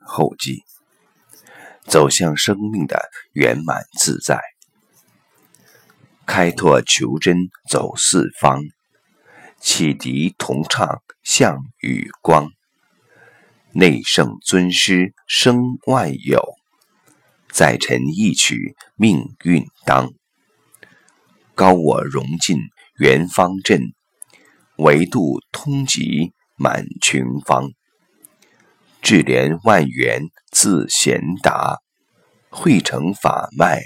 [0.00, 0.64] 后记，
[1.86, 4.40] 走向生命的圆满自在，
[6.26, 8.62] 开拓求真走四方，
[9.60, 12.50] 启迪同唱向与光，
[13.72, 16.42] 内圣尊师生万有，
[17.50, 20.12] 在臣一曲命运当，
[21.54, 22.58] 高我融尽
[22.96, 23.92] 圆方阵，
[24.76, 27.72] 维度通极满群芳。
[29.10, 30.22] 智联万缘
[30.52, 31.78] 自贤达，
[32.48, 33.82] 汇成法脉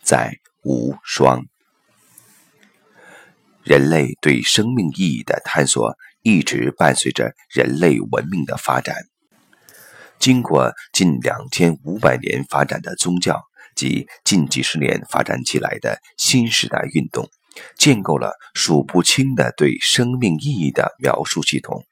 [0.00, 1.42] 在无双。
[3.64, 8.94] 人类对生命意义的探索，一直伴随着人类文明的发展。
[10.20, 13.42] 经过近两千五百年发展的宗教
[13.74, 17.28] 及近几十年发展起来的新时代运动，
[17.76, 21.84] 建构了数不清的对生命意义的描述系统。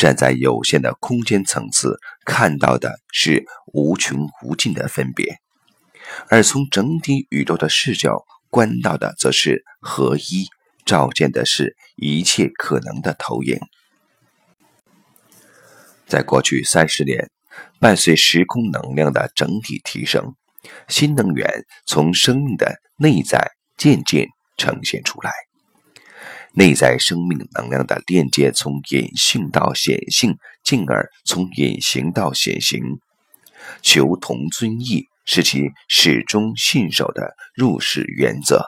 [0.00, 5.36] 站在有限的空间层次看到的是无穷无尽的分别，
[6.30, 10.48] 而从整体宇宙的视角观到的则是合一，
[10.86, 13.60] 照见的是一切可能的投影。
[16.06, 17.30] 在过去三十年，
[17.78, 20.34] 伴随时空能量的整体提升，
[20.88, 25.30] 新能源从生命的内在渐渐呈现出来。
[26.52, 32.80] 内在生命能量的链接从隐性到显性，进而从隐形到显形。
[33.82, 38.64] 求同尊异是其始终信守的入世原则。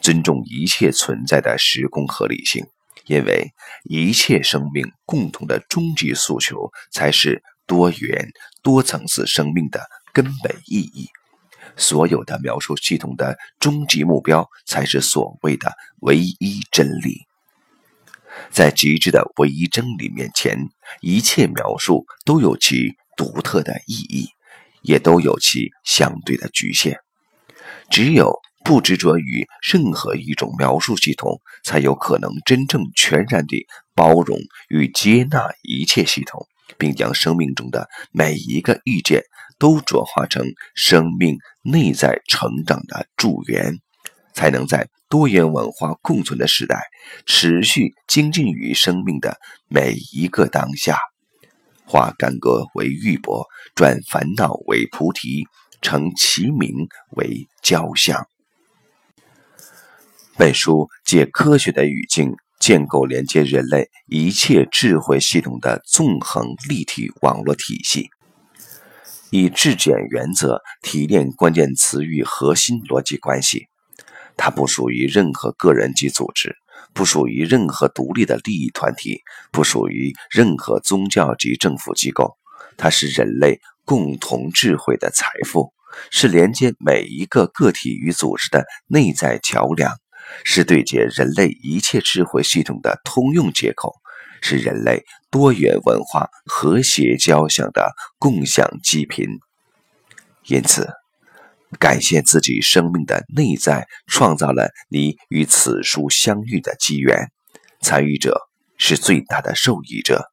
[0.00, 2.64] 尊重一切存在的时空合理性，
[3.06, 3.50] 因为
[3.84, 8.30] 一切生命共同的终极诉求才是多元
[8.62, 9.80] 多层次生命的
[10.12, 11.08] 根本意义。
[11.76, 17.26] 所有的描述系统的终极目标，才是所谓的唯一真理。
[18.50, 20.58] 在极致的唯一真理面前，
[21.00, 24.28] 一切描述都有其独特的意义，
[24.82, 26.98] 也都有其相对的局限。
[27.90, 34.38] 只有不执着于任何一种描述系统，才有可能真正全然地包容
[34.68, 39.22] 与接纳一切系统，并将生命中的每一个意见。
[39.58, 40.44] 都转化成
[40.74, 43.78] 生命内在成长的助缘，
[44.34, 46.80] 才能在多元文化共存的时代，
[47.24, 50.98] 持续精进于生命的每一个当下，
[51.86, 55.46] 化干戈为玉帛，转烦恼为菩提，
[55.80, 58.26] 成其名为交相。
[60.36, 68.10] 本书借科学的语境，建构连接人类一切智慧系统的纵横立体网络体系。
[69.36, 73.66] 以质检原则提炼关键词与核心逻辑关系，
[74.34, 76.56] 它不属于任何个人及组织，
[76.94, 79.20] 不属于任何独立的利益团体，
[79.52, 82.38] 不属于任何宗教及政府机构。
[82.78, 85.74] 它是人类共同智慧的财富，
[86.10, 89.92] 是连接每一个个体与组织的内在桥梁，
[90.44, 93.92] 是对接人类一切智慧系统的通用接口。
[94.40, 99.26] 是人类多元文化和谐交响的共享基频，
[100.46, 100.88] 因此，
[101.78, 107.30] 感谢自己生命的内在创造了你与此书相遇的机缘。
[107.80, 108.40] 参与者
[108.78, 110.30] 是最大的受益者，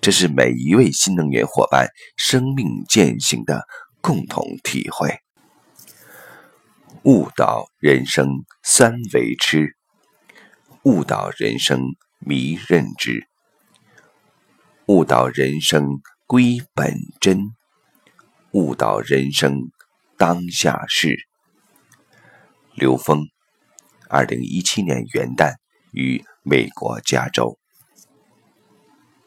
[0.00, 3.66] 这是每一位新能源伙伴生命践行的
[4.00, 5.18] 共同体会。
[7.04, 8.28] 悟道人生
[8.62, 9.76] 三为痴，
[10.84, 11.80] 悟道人生
[12.20, 13.26] 迷认知。
[14.86, 15.86] 悟到人生
[16.26, 17.38] 归本真，
[18.50, 19.70] 悟到人生
[20.18, 21.16] 当下事。
[22.74, 23.24] 刘峰，
[24.08, 25.54] 二零一七年元旦
[25.92, 27.61] 于美国加州。